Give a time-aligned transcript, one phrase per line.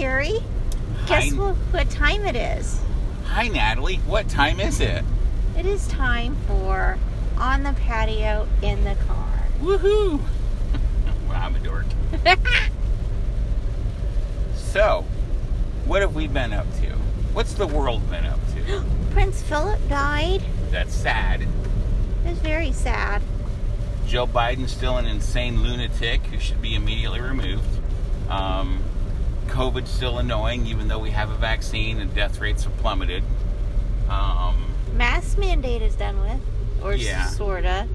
[0.00, 0.38] Barry.
[1.06, 2.80] Guess what, what time it is?
[3.26, 3.96] Hi, Natalie.
[4.06, 5.04] What time is it?
[5.58, 6.96] It is time for
[7.36, 9.46] On the Patio in the Car.
[9.60, 10.18] Woohoo!
[11.28, 11.84] well, I'm a dork.
[14.54, 15.04] So,
[15.84, 16.92] what have we been up to?
[17.34, 18.82] What's the world been up to?
[19.10, 20.42] Prince Philip died.
[20.70, 21.42] That's sad.
[21.42, 21.48] It
[22.24, 23.20] was very sad.
[24.06, 27.68] Joe Biden's still an insane lunatic who should be immediately removed.
[28.30, 28.82] Um,
[29.48, 33.22] COVID's still annoying, even though we have a vaccine and death rates have plummeted.
[34.08, 36.40] Um, Mask mandate is done with.
[36.82, 37.26] Or Yeah.
[37.28, 37.86] sorta.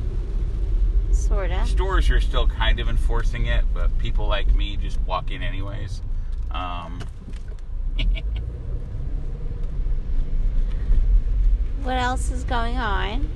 [1.12, 1.66] Sorta.
[1.66, 6.02] stores are still kind of enforcing it, but people like me just walk in anyways.
[6.52, 7.00] Um,
[11.84, 13.30] What else is going on?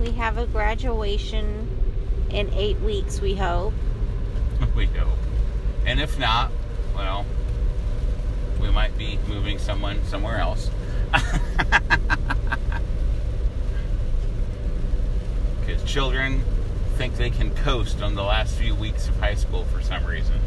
[0.00, 1.68] We have a graduation
[2.30, 3.74] in eight weeks, we hope.
[4.76, 5.18] we hope.
[5.84, 6.50] And if not,
[6.98, 7.24] well,
[8.60, 10.70] we might be moving someone somewhere else.
[15.68, 16.42] Because children
[16.96, 20.40] think they can coast on the last few weeks of high school for some reason.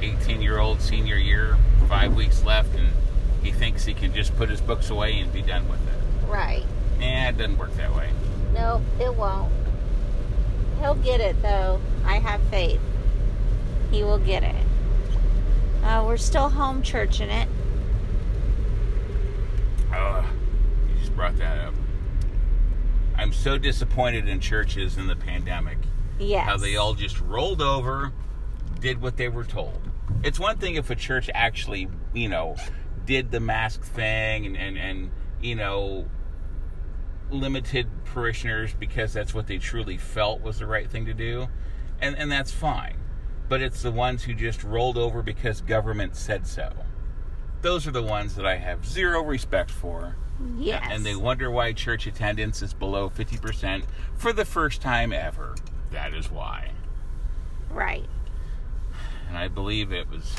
[0.00, 1.56] 18 year old senior year,
[1.88, 2.90] five weeks left, and
[3.42, 6.28] he thinks he can just put his books away and be done with it.
[6.28, 6.64] Right.
[7.00, 8.10] Nah, it doesn't work that way.
[8.54, 9.52] No, it won't.
[10.78, 11.80] He'll get it though.
[12.04, 12.80] I have faith.
[13.90, 14.54] He will get it.
[15.82, 17.48] Uh, we're still home churching it.
[19.92, 20.24] Oh,
[20.88, 21.74] you just brought that up.
[23.16, 25.78] I'm so disappointed in churches in the pandemic.
[26.18, 26.46] Yes.
[26.46, 28.12] How they all just rolled over,
[28.80, 29.80] did what they were told.
[30.22, 32.56] It's one thing if a church actually, you know,
[33.04, 35.10] did the mask thing and, and, and
[35.40, 36.06] you know,
[37.30, 41.48] limited parishioners because that's what they truly felt was the right thing to do.
[42.00, 42.96] And, and that's fine.
[43.48, 46.72] But it's the ones who just rolled over because government said so.
[47.60, 50.16] Those are the ones that I have zero respect for.
[50.58, 50.86] Yes.
[50.90, 53.84] And they wonder why church attendance is below 50%
[54.16, 55.54] for the first time ever.
[55.90, 56.72] That is why.
[57.70, 58.06] right.
[59.28, 60.36] And I believe it was.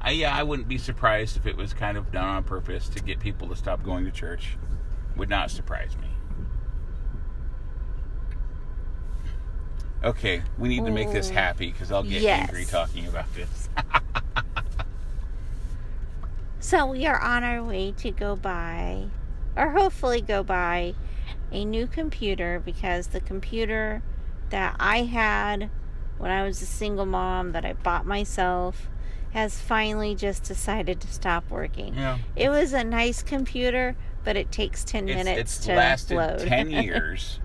[0.00, 3.02] I, yeah, I wouldn't be surprised if it was kind of done on purpose to
[3.02, 4.56] get people to stop going to church.
[5.16, 6.08] Would not surprise me.
[10.04, 11.34] Okay, we need to make this mm.
[11.34, 12.48] happy because I'll get Yes.
[12.48, 13.68] angry talking about this.
[16.64, 19.08] So we are on our way to go buy,
[19.54, 20.94] or hopefully go buy,
[21.52, 24.02] a new computer because the computer
[24.48, 25.68] that I had
[26.16, 28.88] when I was a single mom that I bought myself
[29.32, 31.96] has finally just decided to stop working.
[31.96, 32.16] Yeah.
[32.34, 33.94] It was a nice computer,
[34.24, 36.38] but it takes 10 It's, minutes it's to lasted load.
[36.38, 37.40] 10 years.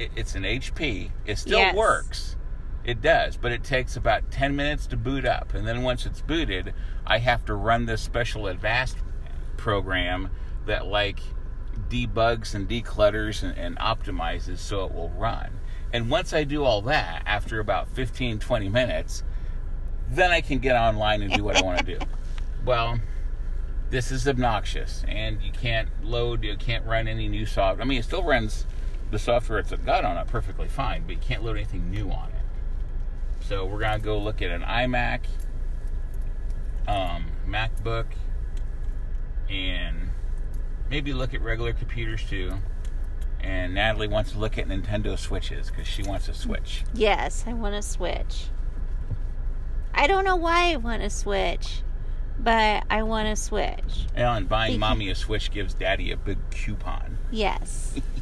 [0.00, 1.10] It, it's an HP.
[1.26, 1.74] It still Yes.
[1.74, 2.36] works.
[2.84, 5.52] It does, but it takes about 10 minutes to boot up.
[5.52, 6.72] And then once it's booted,
[7.06, 8.96] I have to run this special advanced
[9.58, 10.30] program
[10.64, 11.20] that, like,
[11.90, 15.60] debugs and declutters and, and optimizes so it will run.
[15.92, 19.22] And once I do all that, after about 15, 20 minutes,
[20.08, 21.98] then I can get online and do what I want to do.
[22.62, 23.00] Well,
[23.88, 27.98] this is obnoxious and you can't load you can't run any new software i mean
[27.98, 28.66] it still runs
[29.10, 32.28] the software it's got on it perfectly fine but you can't load anything new on
[32.30, 35.20] it so we're gonna go look at an imac
[36.86, 38.06] um, macbook
[39.48, 40.10] and
[40.88, 42.52] maybe look at regular computers too
[43.40, 47.52] and natalie wants to look at nintendo switches because she wants a switch Yes, I
[47.54, 48.46] want a switch.
[49.94, 51.82] I don't know why I want a switch,
[52.38, 54.06] but I want a switch.
[54.14, 57.94] and buying Because- mommy a switch gives daddy a big coupon Yes.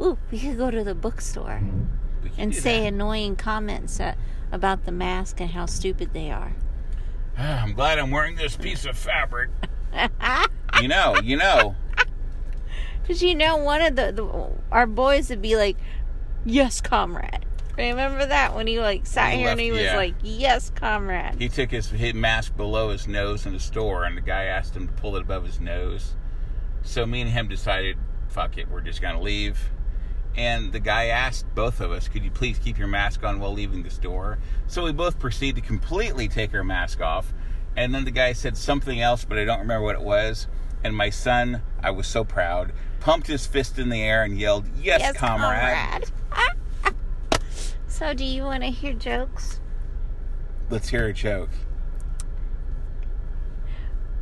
[0.00, 1.62] Ooh, we could go to the bookstore
[2.36, 2.88] and say that.
[2.88, 4.14] annoying comments uh,
[4.52, 6.54] about the mask and how stupid they are.
[7.38, 9.50] I'm glad I'm wearing this piece of fabric.
[10.80, 11.74] you know, you know.
[13.02, 15.76] Because you know, one of the, the our boys would be like,
[16.44, 17.46] "Yes, comrade."
[17.78, 19.96] Remember that when he like sat He here and he was yeah.
[19.96, 24.16] like, "Yes, comrade." He took his, his mask below his nose in the store, and
[24.16, 26.16] the guy asked him to pull it above his nose.
[26.82, 27.96] So me and him decided,
[28.28, 29.70] fuck it, we're just gonna leave.
[30.36, 33.52] And the guy asked both of us, could you please keep your mask on while
[33.52, 34.38] leaving the store?
[34.66, 37.32] So we both proceeded to completely take our mask off.
[37.76, 40.46] And then the guy said something else, but I don't remember what it was.
[40.84, 44.66] And my son, I was so proud, pumped his fist in the air and yelled,
[44.80, 46.10] Yes, comrade.
[46.30, 46.94] comrade.
[47.86, 49.60] so, do you want to hear jokes?
[50.68, 51.50] Let's hear a joke.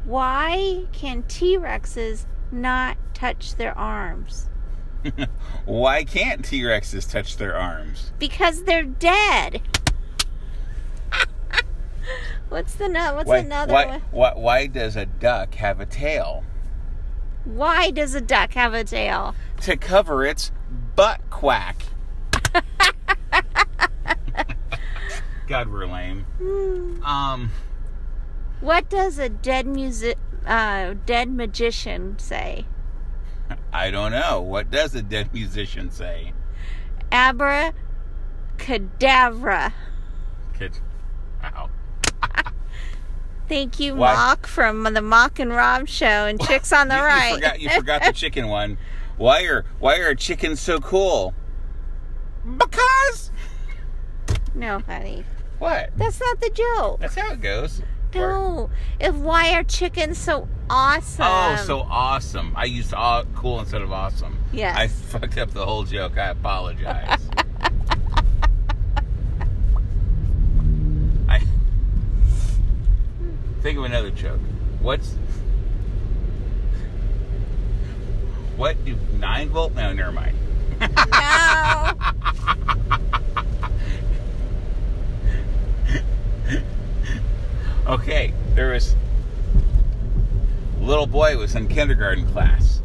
[0.04, 4.48] Why can T Rexes not touch their arms?
[5.64, 8.12] Why can't T Rexes touch their arms?
[8.18, 9.62] Because they're dead.
[12.48, 14.02] what's the no, what's why, another why, one?
[14.10, 16.44] Why, why does a duck have a tail?
[17.44, 19.34] Why does a duck have a tail?
[19.62, 20.50] To cover its
[20.96, 21.82] butt quack.
[25.46, 26.24] God, we're lame.
[27.04, 27.50] Um,
[28.60, 30.16] What does a dead music
[30.46, 32.64] uh, dead magician say?
[33.72, 34.40] I don't know.
[34.40, 36.32] What does a dead musician say?
[37.12, 37.72] Abra
[38.56, 39.72] cadabra.
[40.58, 40.78] Kid.
[41.42, 41.70] Wow.
[43.48, 47.28] Thank you, Mock from the Mock and Rob show and Chicks on the you, Right.
[47.28, 48.78] You forgot, you forgot the chicken one.
[49.16, 51.34] Why are why are chickens so cool?
[52.56, 53.30] Because
[54.54, 55.24] no, honey,
[55.58, 55.90] what?
[55.96, 57.00] that's not the joke.
[57.00, 57.82] That's how it goes.
[58.20, 58.70] No,
[59.00, 61.26] if why are chickens so awesome?
[61.26, 62.52] Oh, so awesome!
[62.56, 64.38] I used aw- cool instead of awesome.
[64.52, 64.76] Yes.
[64.76, 64.88] I
[65.18, 66.16] fucked up the whole joke.
[66.18, 67.18] I apologize.
[71.28, 71.40] I
[73.62, 74.40] think of another joke.
[74.80, 75.16] What's
[78.56, 79.74] what do nine volt?
[79.74, 80.36] No, never mind.
[80.80, 80.86] no.
[87.94, 88.96] Okay, there was
[90.80, 92.82] a little boy was in kindergarten class,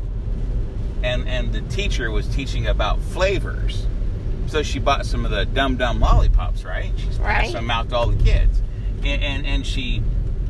[1.02, 3.88] and and the teacher was teaching about flavors.
[4.46, 6.92] So she bought some of the dum dum lollipops, right?
[6.96, 7.54] She's passed Right.
[7.54, 8.62] them out to all the kids,
[9.04, 10.04] and, and and she,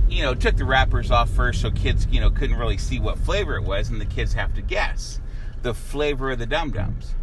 [0.09, 3.17] you know, took the wrappers off first, so kids, you know, couldn't really see what
[3.17, 5.21] flavor it was, and the kids have to guess
[5.61, 7.13] the flavor of the dum dums.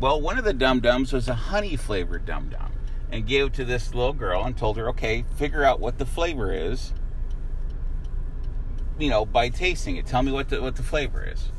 [0.00, 2.72] Well, one of the dum dums was a honey flavored dum dum
[3.12, 6.06] and gave it to this little girl and told her, okay, figure out what the
[6.06, 6.94] flavor is,
[8.98, 10.06] you know, by tasting it.
[10.06, 11.50] Tell me what the, what the flavor is.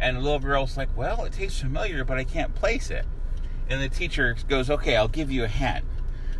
[0.00, 3.06] And the little girl's like, well, it tastes familiar, but I can't place it.
[3.68, 5.84] And the teacher goes, okay, I'll give you a hint.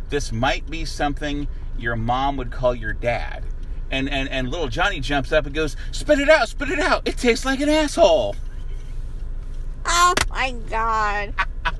[0.09, 1.47] This might be something
[1.77, 3.43] your mom would call your dad.
[3.89, 7.07] And, and, and little Johnny jumps up and goes, spit it out, spit it out.
[7.07, 8.35] It tastes like an asshole.
[9.85, 11.33] Oh my god.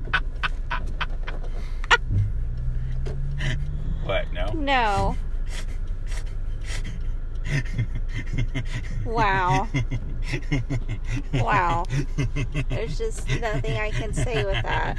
[4.08, 4.32] What?
[4.32, 4.46] No?
[4.54, 5.16] No.
[9.04, 9.68] Wow.
[11.34, 11.84] Wow.
[12.70, 14.96] There's just nothing I can say with that.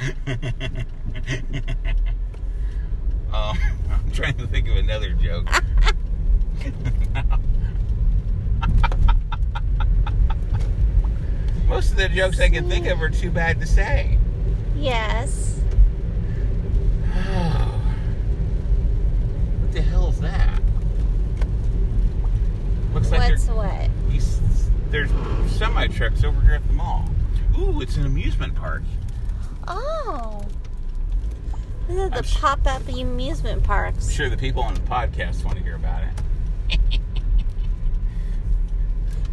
[3.32, 3.58] Um,
[3.90, 5.48] I'm trying to think of another joke.
[11.66, 14.20] Most of the jokes I can think of are too bad to say.
[14.76, 15.60] Yes.
[19.70, 20.60] what the hell is that?
[22.92, 23.88] Looks like What's what?
[24.90, 25.10] there's
[25.52, 27.08] semi trucks over here at the mall.
[27.56, 28.82] Ooh, it's an amusement park.
[29.68, 30.44] Oh.
[31.86, 34.08] This is the pop up amusement parks.
[34.08, 36.80] I'm sure the people on the podcast want to hear about it.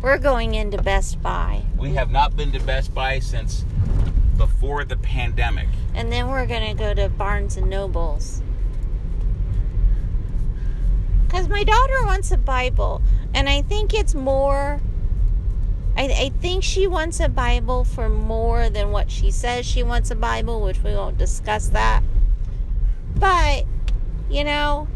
[0.04, 1.64] We're going into Best Buy.
[1.80, 3.66] We have not been to Best Buy since
[4.38, 5.68] before the pandemic.
[5.96, 8.44] And then we're going to go to Barnes and Nobles.
[11.38, 13.00] Because my daughter wants a Bible.
[13.32, 14.82] And I think it's more.
[15.96, 20.10] I, I think she wants a Bible for more than what she says she wants
[20.10, 22.02] a Bible, which we won't discuss that.
[23.14, 23.66] But,
[24.32, 24.88] you know,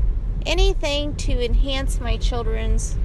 [0.44, 2.98] anything to enhance my children's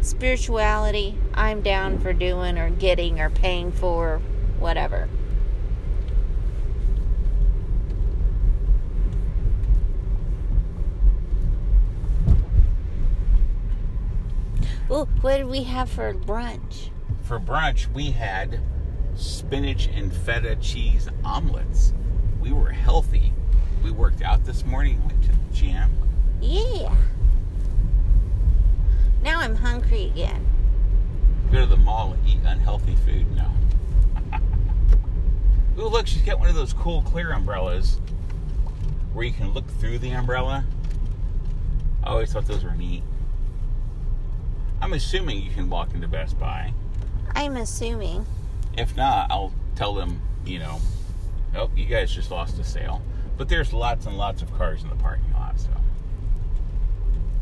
[0.00, 4.20] spirituality, I'm down for doing or getting or paying for,
[4.60, 5.08] whatever.
[14.88, 16.90] Ooh, what did we have for brunch?
[17.22, 18.60] For brunch, we had
[19.16, 21.92] spinach and feta cheese omelets.
[22.40, 23.32] We were healthy.
[23.82, 25.90] We worked out this morning, went to the gym.
[26.40, 26.94] Yeah.
[29.22, 30.46] Now I'm hungry again.
[31.50, 33.26] Go to the mall and eat unhealthy food?
[33.34, 33.50] No.
[35.78, 38.00] Ooh, look, she's got one of those cool clear umbrellas
[39.12, 40.64] where you can look through the umbrella.
[42.04, 43.02] I always thought those were neat.
[44.86, 46.72] I'm assuming you can walk into Best Buy.
[47.34, 48.24] I'm assuming.
[48.78, 50.78] If not, I'll tell them, you know,
[51.56, 53.02] oh, you guys just lost a sale.
[53.36, 55.70] But there's lots and lots of cars in the parking lot, so.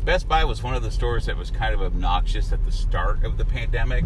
[0.03, 3.23] Best Buy was one of the stores that was kind of obnoxious at the start
[3.23, 4.05] of the pandemic,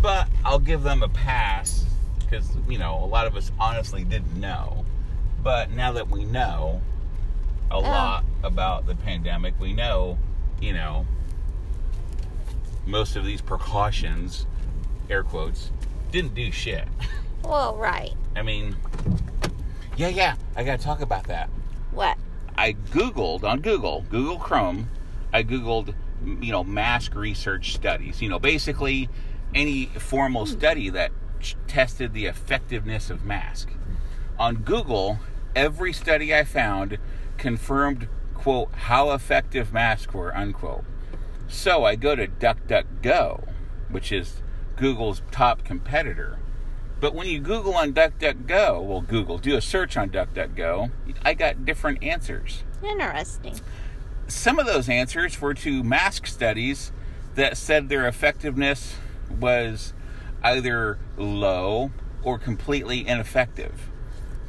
[0.00, 1.84] but I'll give them a pass
[2.20, 4.86] because, you know, a lot of us honestly didn't know.
[5.42, 6.80] But now that we know
[7.70, 7.80] a oh.
[7.80, 10.16] lot about the pandemic, we know,
[10.62, 11.04] you know,
[12.86, 14.46] most of these precautions,
[15.08, 15.70] air quotes,
[16.10, 16.86] didn't do shit.
[17.44, 18.14] Well, right.
[18.34, 18.74] I mean,
[19.98, 21.50] yeah, yeah, I got to talk about that.
[21.90, 22.16] What?
[22.56, 24.88] I Googled on Google, Google Chrome,
[25.30, 28.22] I Googled, you know, mask research studies.
[28.22, 29.10] You know, basically
[29.54, 30.52] any formal hmm.
[30.52, 31.12] study that
[31.66, 33.68] tested the effectiveness of mask.
[34.38, 35.18] On Google,
[35.54, 36.98] every study I found
[37.36, 40.84] confirmed, quote, how effective masks were, unquote.
[41.54, 43.48] So I go to DuckDuckGo,
[43.88, 44.42] which is
[44.76, 46.38] Google's top competitor.
[47.00, 50.90] But when you Google on DuckDuckGo, well, Google, do a search on DuckDuckGo,
[51.24, 52.64] I got different answers.
[52.82, 53.60] Interesting.
[54.26, 56.92] Some of those answers were to mask studies
[57.36, 58.96] that said their effectiveness
[59.30, 59.94] was
[60.42, 61.92] either low
[62.22, 63.88] or completely ineffective.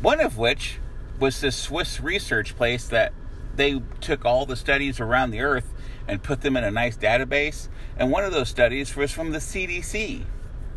[0.02, 0.80] One of which
[1.20, 3.14] was this Swiss research place that
[3.56, 5.72] they took all the studies around the earth
[6.08, 7.70] and put them in a nice database.
[7.98, 10.26] And one of those studies was from the CDC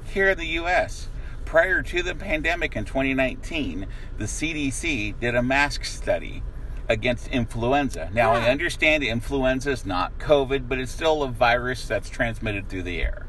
[0.06, 1.08] here in the US.
[1.44, 3.87] Prior to the pandemic in 2019,
[4.18, 6.42] the CDC did a mask study
[6.88, 8.11] against influenza.
[8.12, 8.50] Now, I Yeah.
[8.50, 13.26] understand influenza is not COVID, but it's still a virus that's transmitted through the air.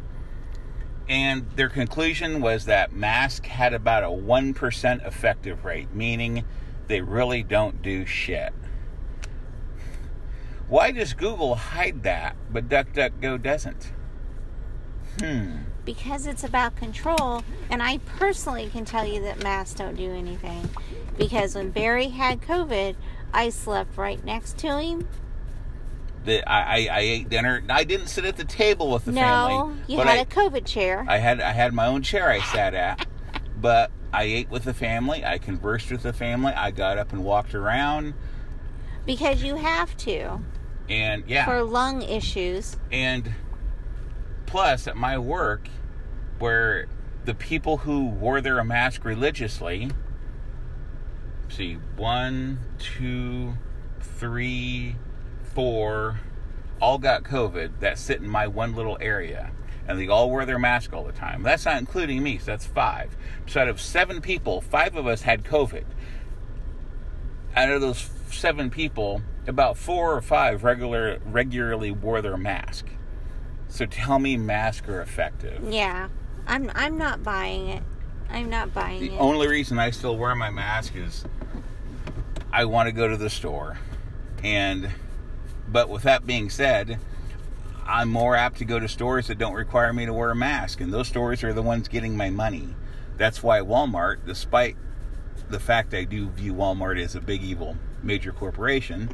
[1.09, 6.43] And their conclusion was that mask had about a 1% effective rate, meaning
[6.87, 8.53] they really don't do shit.
[10.69, 13.91] Why does Google hide that, but DuckDuckGo doesn't?
[15.19, 15.57] Hmm.
[15.83, 20.69] Because it's about control, and I personally can tell you that masks don't do anything.
[21.17, 22.95] Because when Barry had COVID,
[23.33, 25.07] I slept right next to him.
[26.25, 27.63] The, I, I, I ate dinner.
[27.67, 30.65] I didn't sit at the table with the no, family, you had I, a COVID
[30.65, 31.03] chair.
[31.07, 33.07] I had I had my own chair I sat at,
[33.59, 35.25] but I ate with the family.
[35.25, 36.51] I conversed with the family.
[36.53, 38.13] I got up and walked around,
[39.05, 40.39] because you have to
[40.89, 42.77] and yeah, for lung issues.
[42.91, 43.31] and
[44.45, 45.67] plus at my work,
[46.39, 46.87] where
[47.25, 49.91] the people who wore their mask religiously.
[51.49, 53.55] See, one, two,
[54.01, 54.95] three,
[55.53, 56.19] four,
[56.81, 59.51] all got COVID that sit in my one little area.
[59.87, 61.41] And they all wear their mask all the time.
[61.41, 63.17] That's not including me, so that's five.
[63.47, 65.85] So out of seven people, five of us had COVID.
[67.55, 72.85] Out of those seven people, about four or five regular regularly wore their mask.
[73.67, 75.61] So tell me masks are effective.
[75.69, 76.09] Yeah,
[76.47, 76.71] I'm.
[76.75, 77.83] I'm not buying it.
[78.29, 79.09] I'm not buying The it.
[79.11, 81.25] The only reason I still wear my mask is
[82.53, 83.79] I want to go to the store.
[84.43, 84.89] And
[85.67, 86.99] but with that being said,
[87.85, 90.79] I'm more apt to go to stores that don't require me to wear a mask,
[90.79, 92.75] and those stores are the ones getting my money.
[93.17, 94.77] That's why Walmart, despite
[95.49, 99.09] the fact I do view Walmart as a big evil major corporation,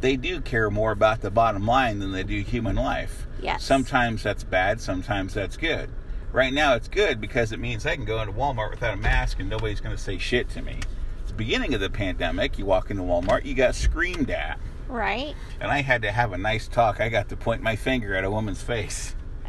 [0.00, 3.26] they do care more about the bottom line than they do human life.
[3.42, 3.64] Yes.
[3.64, 5.90] Sometimes that's bad, sometimes that's good.
[6.32, 9.40] Right now it's good because it means I can go into Walmart without a mask
[9.40, 10.80] and nobody's going to say shit to me.
[11.22, 14.58] At the beginning of the pandemic, you walk into Walmart, you got screamed at.
[14.88, 15.34] right?
[15.60, 17.00] And I had to have a nice talk.
[17.00, 19.14] I got to point my finger at a woman's face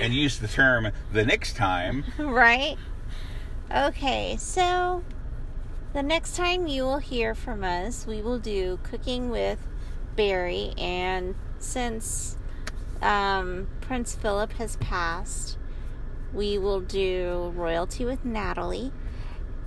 [0.00, 2.04] and use the term the next time.
[2.18, 2.76] right?
[3.74, 5.04] Okay, so
[5.92, 9.58] the next time you will hear from us, we will do cooking with
[10.14, 12.36] Barry, and since
[13.02, 15.58] um, Prince Philip has passed,
[16.32, 18.92] we will do royalty with Natalie,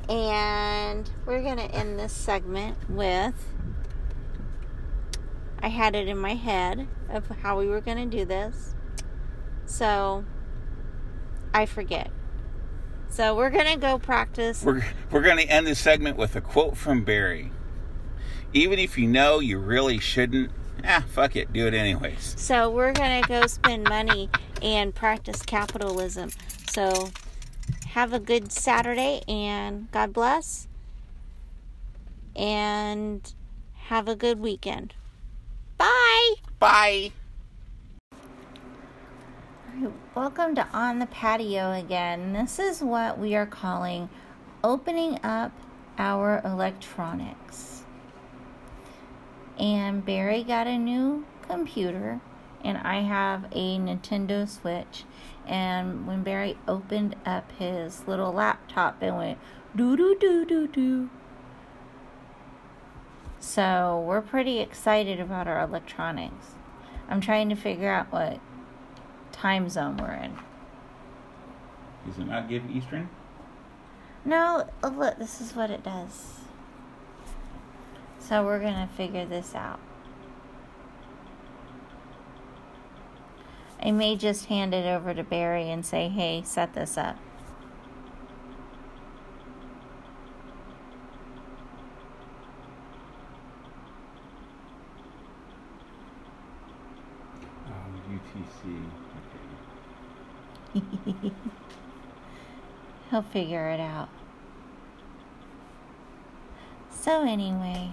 [0.07, 3.53] and we're gonna end this segment with.
[5.59, 8.75] I had it in my head of how we were gonna do this,
[9.65, 10.23] so
[11.53, 12.11] I forget.
[13.13, 14.63] So we're gonna go practice.
[14.63, 17.51] We're, we're going to end this segment with a quote from Barry.
[18.53, 20.49] Even if you know you really shouldn't,
[20.83, 22.33] ah, fuck it, do it anyways.
[22.39, 24.31] So we're gonna go spend money
[24.63, 26.31] and practice capitalism.
[26.71, 27.11] So
[27.89, 30.67] have a good Saturday and God bless.
[32.35, 33.31] And
[33.89, 34.95] have a good weekend.
[35.77, 36.33] Bye.
[36.57, 37.11] Bye.
[40.13, 42.33] Welcome to On the Patio again.
[42.33, 44.07] This is what we are calling
[44.63, 45.51] opening up
[45.97, 47.81] our electronics.
[49.57, 52.21] And Barry got a new computer,
[52.63, 55.05] and I have a Nintendo Switch.
[55.47, 59.39] And when Barry opened up his little laptop, and went
[59.75, 61.09] doo doo doo doo doo.
[63.39, 66.51] So we're pretty excited about our electronics.
[67.09, 68.39] I'm trying to figure out what
[69.33, 70.37] time zone we're in.
[72.05, 73.09] Does it not give Eastern?
[74.23, 76.39] No, oh, look, this is what it does.
[78.19, 79.81] So we're going to figure this out.
[83.81, 87.17] I may just hand it over to Barry and say, hey, set this up.
[97.67, 99.02] Um,
[103.09, 104.09] He'll figure it out.
[106.89, 107.91] So, anyway,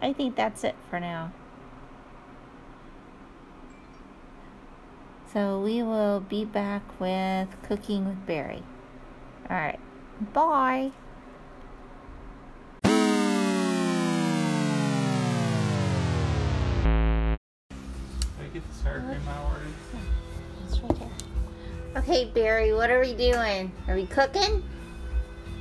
[0.00, 1.32] I think that's it for now.
[5.32, 8.62] So, we will be back with Cooking with Barry.
[9.50, 9.80] Alright,
[10.32, 10.92] bye.
[22.26, 23.72] Barry, what are we doing?
[23.86, 24.62] Are we cooking?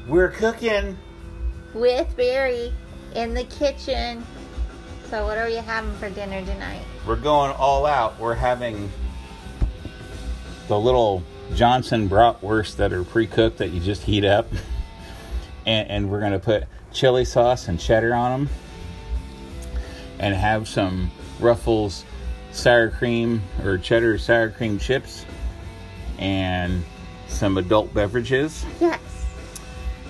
[0.08, 0.98] We're cooking.
[1.74, 2.74] With Barry
[3.16, 4.26] in the kitchen.
[5.10, 6.82] So, what are you having for dinner tonight?
[7.06, 8.20] We're going all out.
[8.20, 8.92] We're having
[10.68, 11.24] the little
[11.56, 14.48] Johnson bratwurst that are pre cooked that you just heat up.
[15.66, 18.50] And, and we're going to put chili sauce and cheddar on them.
[20.18, 21.12] And have some
[21.42, 22.06] Ruffles
[22.54, 25.26] sour cream or cheddar sour cream chips
[26.18, 26.84] and
[27.28, 28.66] some adult beverages.
[28.80, 29.00] Yes.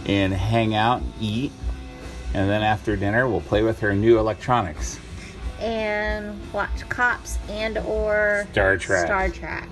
[0.05, 1.51] And hang out and eat.
[2.33, 4.99] And then after dinner, we'll play with her new electronics.
[5.59, 9.05] And watch Cops and or Star Trek.
[9.05, 9.69] Star Trek.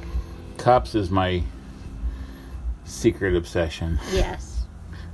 [0.58, 1.44] Cops is my
[2.86, 4.00] secret obsession.
[4.12, 4.66] Yes.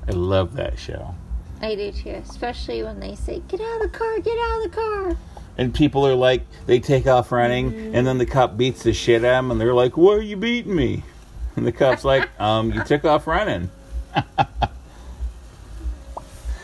[0.07, 1.13] I love that show.
[1.61, 4.19] I do too, especially when they say, "Get out of the car!
[4.19, 5.17] Get out of the car!"
[5.57, 9.23] and people are like they take off running and then the cop beats the shit
[9.23, 11.03] out of them and they're like why are you beating me
[11.55, 13.69] and the cop's like um you took off running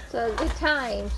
[0.10, 1.12] so good times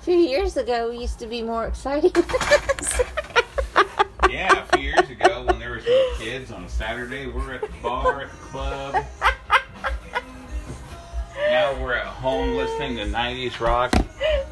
[0.00, 2.12] a few years ago we used to be more exciting
[4.30, 7.60] yeah a few years ago when there was no kids on a saturday we're at
[7.60, 9.04] the bar at the club
[11.48, 13.92] now we're at home listening to 90s rock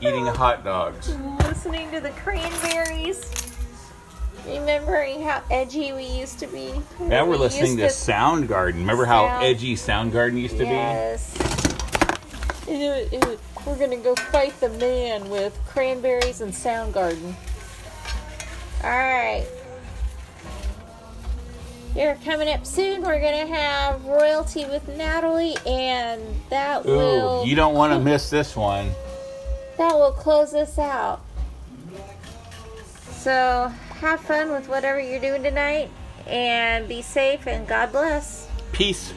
[0.02, 1.16] eating hot dogs.
[1.44, 3.51] Listening to the cranberries.
[4.46, 6.72] Remembering how edgy we used to be.
[7.00, 8.74] Now we're we listening to, to Soundgarden.
[8.74, 9.30] Remember sound...
[9.30, 11.36] how edgy Soundgarden used to yes.
[12.66, 12.72] be?
[12.72, 13.38] Yes.
[13.66, 17.34] We're gonna go fight the man with cranberries and Soundgarden.
[18.82, 19.46] Alright.
[21.94, 27.44] Here, coming up soon, we're gonna have royalty with Natalie, and that Ooh, will.
[27.46, 28.90] You don't want to miss this one
[29.82, 31.20] that will close this out.
[33.10, 35.88] So have fun with whatever you're doing tonight
[36.26, 38.48] and be safe and God bless.
[38.72, 39.14] Peace.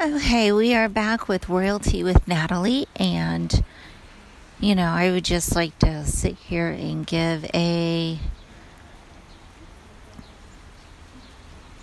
[0.00, 3.62] Oh, okay, we are back with Royalty with Natalie, and
[4.58, 8.18] you know, I would just like to sit here and give a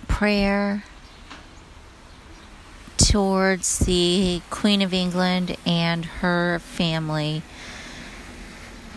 [0.08, 0.84] prayer
[3.10, 7.42] towards the Queen of England and her family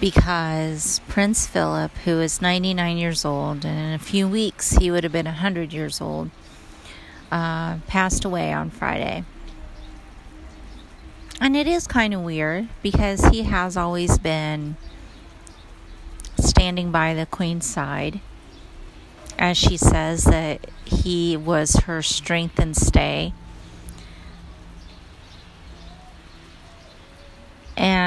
[0.01, 5.03] because Prince Philip, who is 99 years old, and in a few weeks he would
[5.03, 6.31] have been 100 years old,
[7.31, 9.25] uh, passed away on Friday.
[11.40, 14.77] And it is kind of weird because he has always been
[16.38, 18.20] standing by the Queen's side
[19.38, 23.33] as she says that he was her strength and stay.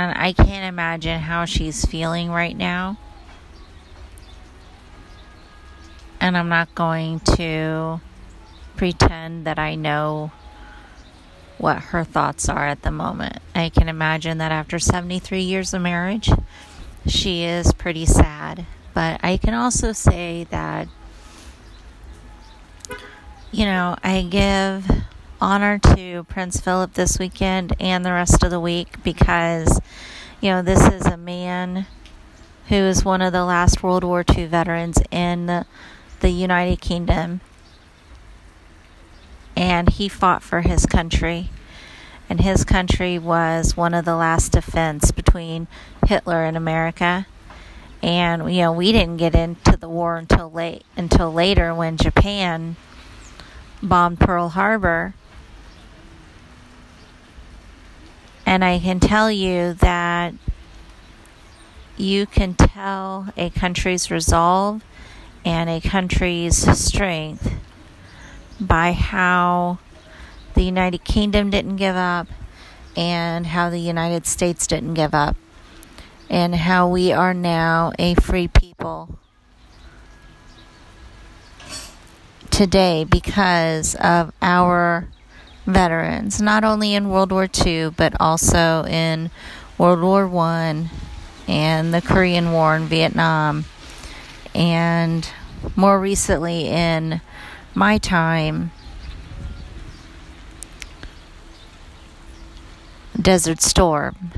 [0.06, 2.98] And I can't imagine how she's feeling right now.
[6.22, 8.02] And I'm not going to
[8.78, 10.32] pretend that I know
[11.58, 13.40] what her thoughts are at the moment.
[13.56, 16.30] I can imagine that after 73 years of marriage,
[17.08, 18.68] she is pretty sad.
[18.94, 20.88] But I can also say that
[23.52, 24.86] you know, I give
[25.42, 29.80] honor to Prince Philip this weekend and the rest of the week because,
[30.42, 31.88] you know, this is a man
[32.70, 35.66] who is one of the last World War II veterans in the,
[36.22, 37.42] the United Kingdom.
[39.56, 41.50] And he fought for his country.
[42.30, 45.68] And his country was one of the last defense between
[46.08, 47.28] Hitler and America.
[48.02, 52.76] And you know, we didn't get into the war until late until later when Japan
[53.82, 55.14] bombed Pearl Harbor.
[58.46, 60.34] And I can tell you that
[61.98, 64.84] you can tell a country's resolve
[65.44, 67.52] and a country's strength
[68.60, 69.80] by how
[70.54, 72.28] the United Kingdom didn't give up
[72.96, 75.36] and how the United States didn't give up
[76.30, 79.20] and how we are now a free people
[82.50, 85.10] today because of our
[85.66, 89.32] veterans, not only in World War II, but also in
[89.78, 90.90] World War One
[91.48, 93.66] and the Korean War and Vietnam,
[94.54, 95.30] and
[95.76, 97.22] more recently in
[97.74, 98.72] my time,
[103.20, 104.32] Desert Storm.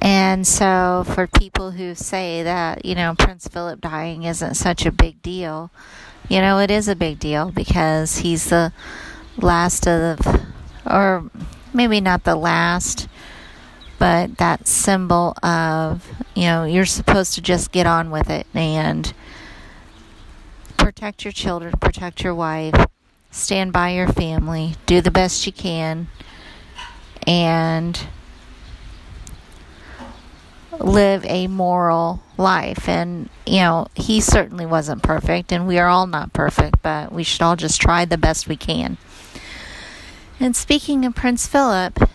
[0.00, 4.92] And so, for people who say that, you know, Prince Philip dying isn't such a
[4.92, 5.70] big deal,
[6.28, 8.72] you know, it is a big deal because he's the
[9.36, 10.20] last of,
[10.86, 11.30] or
[11.72, 13.08] maybe not the last,
[13.98, 19.12] but that symbol of, you know, you're supposed to just get on with it and
[20.76, 22.74] protect your children, protect your wife,
[23.30, 26.08] stand by your family, do the best you can,
[27.26, 28.06] and
[30.78, 32.88] live a moral life.
[32.88, 37.22] And, you know, he certainly wasn't perfect, and we are all not perfect, but we
[37.22, 38.96] should all just try the best we can.
[40.40, 42.08] And speaking of Prince Philip,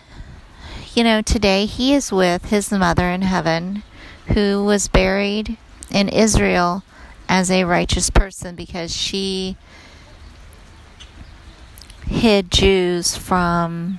[0.94, 3.82] you know, today he is with his mother in heaven,
[4.28, 5.58] who was buried
[5.90, 6.82] in Israel
[7.28, 9.56] as a righteous person because she
[12.06, 13.98] hid Jews from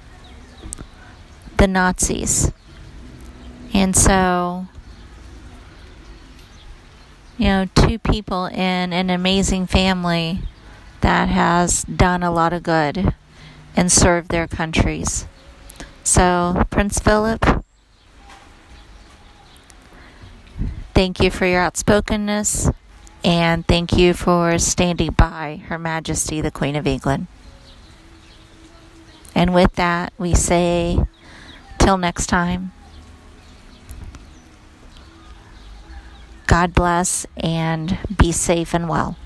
[1.57, 2.51] the Nazis.
[3.75, 4.67] And so,
[7.37, 10.39] you know, two people in an amazing family
[11.01, 13.13] that has done a lot of good
[13.75, 15.27] and served their countries.
[16.05, 17.65] So, Prince Philip,
[20.93, 22.71] thank you for your outspokenness
[23.25, 27.27] and thank you for standing by Her Majesty the Queen of England.
[29.35, 30.97] And with that, we say,
[31.77, 32.71] till next time.
[36.47, 39.17] God bless and be safe and well.